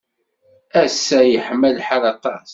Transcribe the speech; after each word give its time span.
Ass-a 0.83 1.19
yeḥma 1.23 1.69
lḥal 1.77 2.03
aṭas. 2.13 2.49